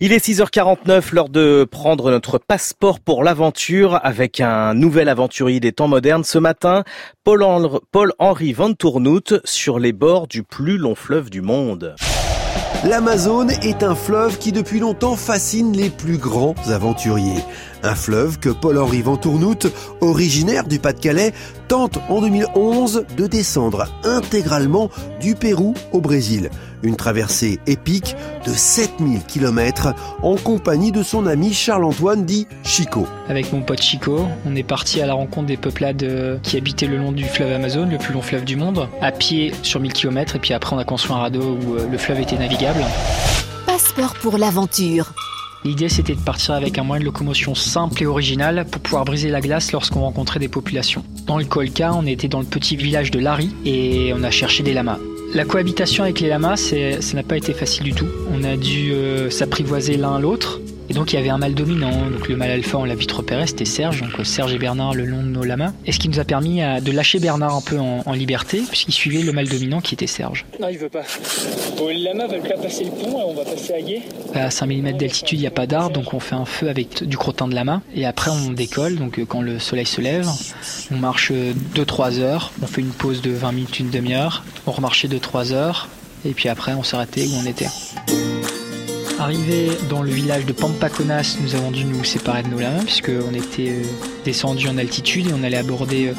Il 0.00 0.12
est 0.12 0.24
6h49, 0.24 1.12
l'heure 1.12 1.28
de 1.28 1.66
prendre 1.68 2.12
notre 2.12 2.38
passeport 2.38 3.00
pour 3.00 3.24
l'aventure 3.24 3.98
avec 4.04 4.40
un 4.40 4.72
nouvel 4.72 5.08
aventurier 5.08 5.58
des 5.58 5.72
temps 5.72 5.88
modernes. 5.88 6.22
Ce 6.22 6.38
matin, 6.38 6.84
Paul-Henri 7.24 8.52
Van 8.52 8.74
Tournout 8.74 9.40
sur 9.42 9.80
les 9.80 9.92
bords 9.92 10.28
du 10.28 10.44
plus 10.44 10.78
long 10.78 10.94
fleuve 10.94 11.30
du 11.30 11.42
monde. 11.42 11.96
L'Amazone 12.84 13.50
est 13.62 13.82
un 13.82 13.96
fleuve 13.96 14.38
qui 14.38 14.52
depuis 14.52 14.78
longtemps 14.78 15.16
fascine 15.16 15.76
les 15.76 15.90
plus 15.90 16.16
grands 16.16 16.54
aventuriers. 16.68 17.42
Un 17.82 17.96
fleuve 17.96 18.38
que 18.38 18.50
Paul-Henri 18.50 19.02
Van 19.02 19.16
Tournout, 19.16 19.66
originaire 20.00 20.68
du 20.68 20.78
Pas-de-Calais, 20.78 21.32
tente 21.66 21.98
en 22.08 22.20
2011 22.20 23.04
de 23.16 23.26
descendre 23.26 23.88
intégralement 24.04 24.90
du 25.20 25.34
Pérou 25.34 25.74
au 25.92 26.00
Brésil. 26.00 26.50
Une 26.82 26.96
traversée 26.96 27.58
épique 27.66 28.14
de 28.46 28.52
7000 28.52 29.24
km 29.24 29.94
en 30.22 30.36
compagnie 30.36 30.92
de 30.92 31.02
son 31.02 31.26
ami 31.26 31.52
Charles-Antoine 31.52 32.24
dit 32.24 32.46
Chico. 32.62 33.06
Avec 33.28 33.52
mon 33.52 33.62
pote 33.62 33.82
Chico, 33.82 34.26
on 34.46 34.54
est 34.54 34.62
parti 34.62 35.00
à 35.00 35.06
la 35.06 35.14
rencontre 35.14 35.46
des 35.46 35.56
peuplades 35.56 36.02
euh, 36.02 36.38
qui 36.42 36.56
habitaient 36.56 36.86
le 36.86 36.96
long 36.96 37.12
du 37.12 37.24
fleuve 37.24 37.52
Amazon, 37.52 37.86
le 37.86 37.98
plus 37.98 38.14
long 38.14 38.22
fleuve 38.22 38.44
du 38.44 38.56
monde, 38.56 38.88
à 39.00 39.10
pied 39.10 39.52
sur 39.62 39.80
1000 39.80 39.92
km 39.92 40.36
et 40.36 40.38
puis 40.38 40.54
après 40.54 40.76
on 40.76 40.78
a 40.78 40.84
construit 40.84 41.16
un 41.16 41.20
radeau 41.20 41.58
où 41.62 41.74
euh, 41.74 41.88
le 41.90 41.98
fleuve 41.98 42.20
était 42.20 42.38
navigable. 42.38 42.84
Passeport 43.66 44.14
pour 44.14 44.38
l'aventure. 44.38 45.12
L'idée 45.64 45.88
c'était 45.88 46.14
de 46.14 46.20
partir 46.20 46.54
avec 46.54 46.78
un 46.78 46.84
moyen 46.84 47.00
de 47.00 47.06
locomotion 47.06 47.54
simple 47.56 48.02
et 48.02 48.06
original 48.06 48.64
pour 48.70 48.80
pouvoir 48.80 49.04
briser 49.04 49.28
la 49.28 49.40
glace 49.40 49.72
lorsqu'on 49.72 50.00
rencontrait 50.00 50.38
des 50.38 50.48
populations. 50.48 51.04
Dans 51.26 51.38
le 51.38 51.44
Colca, 51.44 51.92
on 51.92 52.06
était 52.06 52.28
dans 52.28 52.40
le 52.40 52.46
petit 52.46 52.76
village 52.76 53.10
de 53.10 53.18
Lari 53.18 53.50
et 53.64 54.12
on 54.14 54.22
a 54.22 54.30
cherché 54.30 54.62
des 54.62 54.72
lamas. 54.72 54.98
La 55.34 55.44
cohabitation 55.44 56.04
avec 56.04 56.20
les 56.20 56.28
lamas, 56.28 56.56
ça 56.56 57.14
n'a 57.14 57.22
pas 57.22 57.36
été 57.36 57.52
facile 57.52 57.84
du 57.84 57.92
tout. 57.92 58.08
On 58.32 58.44
a 58.44 58.56
dû 58.56 58.92
euh, 58.92 59.28
s'apprivoiser 59.28 59.96
l'un 59.98 60.18
l'autre. 60.18 60.60
Et 60.88 60.94
donc 60.94 61.12
il 61.12 61.16
y 61.16 61.18
avait 61.18 61.28
un 61.28 61.38
mâle 61.38 61.54
dominant. 61.54 62.10
Donc 62.10 62.28
le 62.28 62.36
mâle 62.36 62.50
alpha, 62.50 62.78
on 62.78 62.84
l'a 62.84 62.94
vite 62.94 63.12
repéré, 63.12 63.46
c'était 63.46 63.64
Serge. 63.64 64.00
Donc 64.00 64.24
Serge 64.24 64.54
et 64.54 64.58
Bernard 64.58 64.94
le 64.94 65.04
long 65.04 65.22
de 65.22 65.28
nos 65.28 65.44
lamas. 65.44 65.72
Et 65.86 65.92
ce 65.92 65.98
qui 65.98 66.08
nous 66.08 66.18
a 66.18 66.24
permis 66.24 66.62
euh, 66.62 66.80
de 66.80 66.92
lâcher 66.92 67.18
Bernard 67.18 67.56
un 67.56 67.60
peu 67.60 67.78
en, 67.78 68.12
liberté, 68.12 68.62
puisqu'il 68.68 68.92
suivait 68.92 69.22
le 69.22 69.32
mâle 69.32 69.48
dominant 69.48 69.80
qui 69.80 69.94
était 69.94 70.06
Serge. 70.06 70.44
Non, 70.60 70.68
il 70.68 70.78
veut 70.78 70.88
pas. 70.88 71.02
Bon, 71.76 71.88
les 71.88 72.02
lamas 72.02 72.26
veulent 72.26 72.40
pas 72.40 72.56
passer 72.60 72.84
le 72.84 72.90
pont, 72.90 73.22
on 73.28 73.34
va 73.34 73.44
passer 73.44 73.74
à 73.74 73.80
guet. 73.80 74.02
À 74.34 74.50
5 74.50 74.66
mm 74.66 74.92
d'altitude, 74.96 75.38
il 75.38 75.42
n'y 75.42 75.46
a 75.46 75.52
pas 75.52 75.66
d'arbre, 75.66 75.90
donc 75.92 76.14
on 76.14 76.20
fait 76.20 76.34
un 76.34 76.46
feu 76.46 76.68
avec 76.68 77.04
du 77.04 77.16
crottin 77.16 77.46
de 77.46 77.54
lama. 77.54 77.82
Et 77.94 78.06
après, 78.06 78.30
on 78.30 78.50
décolle. 78.50 78.96
Donc 78.96 79.18
euh, 79.18 79.24
quand 79.24 79.42
le 79.42 79.58
soleil 79.58 79.86
se 79.86 80.00
lève, 80.00 80.28
on 80.90 80.96
marche 80.96 81.30
2-3 81.30 82.18
heures. 82.18 82.52
On 82.62 82.66
fait 82.66 82.80
une 82.80 82.90
pause 82.90 83.22
de 83.22 83.30
20 83.30 83.52
minutes, 83.52 83.78
une 83.78 83.90
demi-heure. 83.90 84.42
On 84.66 84.72
remarchait 84.72 85.08
2-3 85.08 85.52
heures. 85.52 85.88
Et 86.24 86.32
puis 86.32 86.48
après, 86.48 86.74
on 86.74 86.82
s'arrêtait 86.82 87.26
où 87.26 87.34
on 87.40 87.46
était. 87.46 87.68
Arrivé 89.18 89.70
dans 89.90 90.02
le 90.02 90.10
village 90.10 90.46
de 90.46 90.52
Pampaconas, 90.52 91.38
nous 91.40 91.56
avons 91.56 91.72
dû 91.72 91.84
nous 91.84 92.04
séparer 92.04 92.44
de 92.44 92.48
nos 92.48 92.60
lamas 92.60 92.84
puisqu'on 92.84 93.34
était 93.34 93.70
euh, 93.70 93.82
descendu 94.24 94.68
en 94.68 94.78
altitude 94.78 95.26
et 95.26 95.32
on 95.32 95.42
allait 95.42 95.56
aborder 95.56 96.08
euh, 96.08 96.12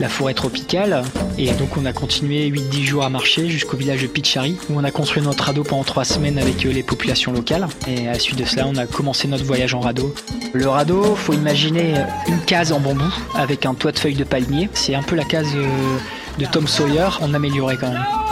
la 0.00 0.08
forêt 0.08 0.32
tropicale. 0.32 1.02
Et 1.36 1.52
donc 1.52 1.76
on 1.76 1.84
a 1.84 1.92
continué 1.92 2.50
8-10 2.50 2.84
jours 2.84 3.04
à 3.04 3.10
marcher 3.10 3.50
jusqu'au 3.50 3.76
village 3.76 4.00
de 4.00 4.06
Pichari 4.06 4.56
où 4.70 4.78
on 4.78 4.84
a 4.84 4.90
construit 4.90 5.22
notre 5.22 5.44
radeau 5.44 5.62
pendant 5.62 5.84
3 5.84 6.06
semaines 6.06 6.38
avec 6.38 6.64
euh, 6.64 6.72
les 6.72 6.82
populations 6.82 7.32
locales. 7.32 7.68
Et 7.86 8.08
à 8.08 8.12
la 8.12 8.18
suite 8.18 8.38
de 8.38 8.46
cela, 8.46 8.66
on 8.66 8.76
a 8.76 8.86
commencé 8.86 9.28
notre 9.28 9.44
voyage 9.44 9.74
en 9.74 9.80
radeau. 9.80 10.14
Le 10.54 10.68
radeau, 10.68 11.16
faut 11.16 11.34
imaginer 11.34 11.96
une 12.28 12.40
case 12.40 12.72
en 12.72 12.80
bambou 12.80 13.12
avec 13.34 13.66
un 13.66 13.74
toit 13.74 13.92
de 13.92 13.98
feuilles 13.98 14.14
de 14.14 14.24
palmier. 14.24 14.70
C'est 14.72 14.94
un 14.94 15.02
peu 15.02 15.16
la 15.16 15.24
case 15.24 15.48
de 16.38 16.46
Tom 16.46 16.66
Sawyer 16.66 17.08
en 17.20 17.34
amélioré 17.34 17.76
quand 17.76 17.90
même. 17.90 18.27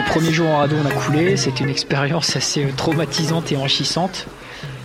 Le 0.00 0.06
premier 0.06 0.32
jour 0.32 0.48
en 0.48 0.56
radeau, 0.56 0.76
on 0.82 0.86
a 0.86 0.92
coulé. 0.92 1.36
C'était 1.36 1.62
une 1.62 1.68
expérience 1.68 2.34
assez 2.34 2.66
traumatisante 2.74 3.52
et 3.52 3.58
enrichissante. 3.58 4.28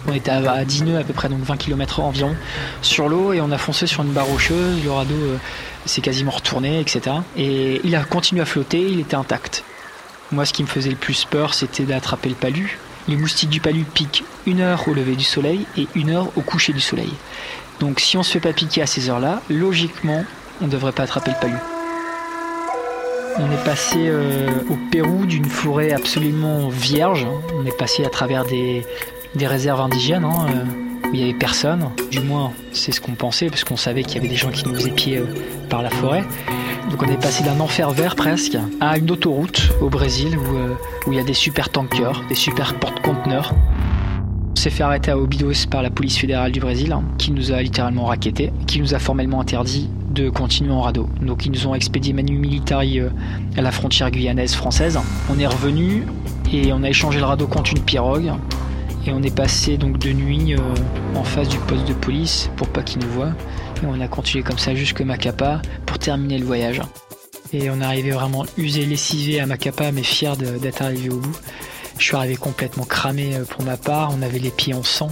On 0.09 0.13
était 0.13 0.29
à 0.29 0.65
10 0.65 0.83
nœuds 0.83 0.99
à 0.99 1.05
peu 1.05 1.13
près, 1.13 1.29
donc 1.29 1.39
20 1.39 1.55
km 1.55 2.01
environ, 2.01 2.35
sur 2.81 3.07
l'eau 3.07 3.31
et 3.31 3.39
on 3.39 3.49
a 3.49 3.57
foncé 3.57 3.87
sur 3.87 4.03
une 4.03 4.11
barre 4.11 4.25
rocheuse. 4.25 4.83
Le 4.83 4.91
radeau 4.91 5.15
euh, 5.15 5.37
s'est 5.85 6.01
quasiment 6.01 6.31
retourné, 6.31 6.81
etc. 6.81 7.15
Et 7.37 7.79
il 7.85 7.95
a 7.95 8.03
continué 8.03 8.41
à 8.41 8.45
flotter, 8.45 8.81
il 8.81 8.99
était 8.99 9.15
intact. 9.15 9.63
Moi, 10.33 10.45
ce 10.45 10.51
qui 10.51 10.63
me 10.63 10.67
faisait 10.67 10.89
le 10.89 10.97
plus 10.97 11.23
peur, 11.23 11.53
c'était 11.53 11.83
d'attraper 11.83 12.27
le 12.27 12.35
palu. 12.35 12.77
Les 13.07 13.15
moustiques 13.15 13.49
du 13.49 13.61
palu 13.61 13.85
piquent 13.85 14.25
une 14.45 14.59
heure 14.59 14.85
au 14.89 14.93
lever 14.93 15.15
du 15.15 15.23
soleil 15.23 15.65
et 15.77 15.87
une 15.95 16.09
heure 16.09 16.27
au 16.35 16.41
coucher 16.41 16.73
du 16.73 16.81
soleil. 16.81 17.13
Donc 17.79 18.01
si 18.01 18.17
on 18.17 18.23
se 18.23 18.33
fait 18.33 18.41
pas 18.41 18.51
piquer 18.51 18.81
à 18.81 18.85
ces 18.85 19.09
heures-là, 19.09 19.41
logiquement, 19.49 20.25
on 20.61 20.65
ne 20.65 20.71
devrait 20.71 20.91
pas 20.91 21.03
attraper 21.03 21.31
le 21.31 21.39
palu. 21.39 21.74
On 23.37 23.51
est 23.51 23.63
passé 23.65 23.97
euh, 24.07 24.49
au 24.69 24.77
Pérou 24.89 25.25
d'une 25.25 25.45
forêt 25.45 25.91
absolument 25.91 26.69
vierge. 26.69 27.27
On 27.53 27.65
est 27.65 27.77
passé 27.77 28.05
à 28.05 28.09
travers 28.09 28.45
des, 28.45 28.85
réserves 29.35 29.81
indigènes 29.81 30.23
hein, 30.23 30.45
euh, 30.47 31.09
où 31.09 31.13
il 31.13 31.17
n'y 31.19 31.23
avait 31.23 31.37
personne. 31.37 31.89
Du 32.11 32.21
moins, 32.21 32.53
c'est 32.71 32.93
ce 32.93 33.01
qu'on 33.01 33.11
pensait 33.15 33.47
parce 33.47 33.65
qu'on 33.65 33.75
savait 33.75 34.03
qu'il 34.03 34.15
y 34.15 34.19
avait 34.19 34.29
des 34.29 34.37
gens 34.37 34.51
qui 34.51 34.65
nous 34.65 34.89
pied 34.93 35.17
euh, 35.17 35.25
par 35.69 35.81
la 35.81 35.89
forêt. 35.89 36.23
Donc 36.89 37.03
on 37.03 37.11
est 37.11 37.19
passé 37.19 37.43
d'un 37.43 37.59
enfer 37.59 37.89
vert 37.91 38.15
presque 38.15 38.57
à 38.79 38.97
une 38.97 39.11
autoroute 39.11 39.69
au 39.81 39.89
Brésil 39.89 40.37
où, 40.37 41.11
il 41.11 41.17
y 41.17 41.19
a 41.19 41.23
des 41.23 41.33
super 41.33 41.67
tankers, 41.67 42.23
des 42.29 42.35
super 42.35 42.75
porte-conteneurs. 42.75 43.53
On 44.51 44.55
s'est 44.55 44.69
fait 44.69 44.83
arrêter 44.83 45.11
à 45.11 45.17
Obidos 45.17 45.67
par 45.69 45.81
la 45.81 45.89
police 45.89 46.17
fédérale 46.17 46.53
du 46.53 46.61
Brésil, 46.61 46.93
hein, 46.93 47.03
qui 47.17 47.31
nous 47.31 47.51
a 47.51 47.61
littéralement 47.61 48.05
raquetté, 48.05 48.53
qui 48.65 48.79
nous 48.79 48.93
a 48.93 48.99
formellement 48.99 49.41
interdit 49.41 49.89
de 50.15 50.29
continuer 50.29 50.71
en 50.71 50.81
radeau. 50.81 51.07
Donc 51.21 51.45
ils 51.45 51.51
nous 51.51 51.67
ont 51.67 51.75
expédié 51.75 52.13
Manu 52.13 52.37
Militari 52.37 52.99
euh, 52.99 53.09
à 53.57 53.61
la 53.61 53.71
frontière 53.71 54.09
guyanaise 54.09 54.55
française. 54.55 54.97
On 55.29 55.37
est 55.37 55.45
revenu 55.45 56.05
et 56.51 56.71
on 56.73 56.81
a 56.83 56.89
échangé 56.89 57.19
le 57.19 57.25
radeau 57.25 57.47
contre 57.47 57.73
une 57.73 57.81
pirogue. 57.81 58.31
Et 59.05 59.11
on 59.11 59.21
est 59.21 59.35
passé 59.35 59.77
donc 59.77 59.99
de 59.99 60.11
nuit 60.11 60.55
euh, 60.55 60.59
en 61.15 61.23
face 61.23 61.49
du 61.49 61.57
poste 61.59 61.87
de 61.87 61.93
police 61.93 62.49
pour 62.55 62.67
pas 62.69 62.81
qu'ils 62.81 63.01
nous 63.01 63.11
voient. 63.11 63.33
Et 63.83 63.85
on 63.85 63.99
a 63.99 64.07
continué 64.07 64.43
comme 64.43 64.57
ça 64.57 64.73
jusque 64.73 65.01
Macapa 65.01 65.61
pour 65.85 65.99
terminer 65.99 66.39
le 66.39 66.45
voyage. 66.45 66.81
Et 67.53 67.69
on 67.69 67.81
est 67.81 67.85
arrivé 67.85 68.11
vraiment 68.11 68.45
usé, 68.57 68.85
lessivé 68.85 69.39
à 69.39 69.45
Macapa, 69.45 69.91
mais 69.91 70.01
fier 70.01 70.35
d'être 70.37 70.81
arrivé 70.81 71.09
au 71.09 71.17
bout. 71.17 71.37
Je 71.99 72.03
suis 72.03 72.15
arrivé 72.15 72.35
complètement 72.35 72.85
cramé 72.85 73.35
euh, 73.35 73.43
pour 73.43 73.63
ma 73.63 73.77
part, 73.77 74.13
on 74.17 74.21
avait 74.21 74.39
les 74.39 74.49
pieds 74.49 74.73
en 74.73 74.83
sang. 74.83 75.09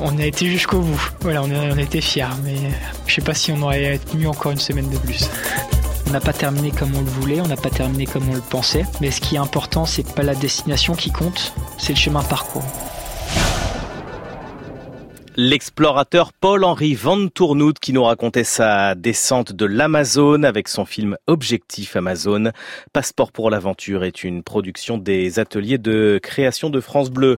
On 0.00 0.18
a 0.18 0.26
été 0.26 0.46
jusqu'au 0.46 0.80
bout. 0.80 1.10
Voilà, 1.20 1.42
on, 1.42 1.50
a, 1.50 2.00
fiers, 2.00 2.24
mais 2.42 2.56
je 3.06 3.14
sais 3.14 3.20
pas 3.20 3.34
si 3.34 3.52
on 3.52 3.62
aurait 3.62 3.98
tenu 3.98 4.26
encore 4.26 4.52
une 4.52 4.58
semaine 4.58 4.90
de 4.90 4.98
plus. 4.98 5.28
On 6.08 6.10
n'a 6.10 6.20
pas 6.20 6.32
terminé 6.32 6.70
comme 6.70 6.94
on 6.94 7.00
le 7.00 7.10
voulait, 7.10 7.40
on 7.40 7.46
n'a 7.46 7.56
pas 7.56 7.70
terminé 7.70 8.06
comme 8.06 8.28
on 8.28 8.34
le 8.34 8.40
pensait, 8.40 8.84
mais 9.00 9.10
ce 9.10 9.20
qui 9.20 9.36
est 9.36 9.38
important, 9.38 9.86
c'est 9.86 10.14
pas 10.14 10.22
la 10.22 10.34
destination 10.34 10.94
qui 10.94 11.10
compte, 11.10 11.54
c'est 11.78 11.92
le 11.92 11.98
chemin 11.98 12.22
parcours. 12.22 12.64
L'explorateur 15.36 16.32
Paul-Henri 16.32 16.94
Van 16.94 17.26
Tournout 17.26 17.76
qui 17.80 17.92
nous 17.92 18.04
racontait 18.04 18.44
sa 18.44 18.94
descente 18.94 19.52
de 19.52 19.66
l'Amazone 19.66 20.44
avec 20.44 20.68
son 20.68 20.84
film 20.84 21.16
Objectif 21.26 21.96
Amazon. 21.96 22.52
Passeport 22.92 23.32
pour 23.32 23.50
l'aventure 23.50 24.04
est 24.04 24.22
une 24.22 24.44
production 24.44 24.96
des 24.96 25.40
ateliers 25.40 25.78
de 25.78 26.20
création 26.22 26.70
de 26.70 26.78
France 26.78 27.10
Bleu. 27.10 27.32